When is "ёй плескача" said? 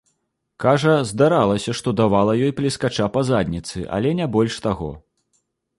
2.47-3.05